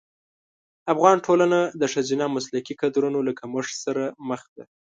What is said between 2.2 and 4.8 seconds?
مسلکي کدرونو له کمښت سره مخ ده.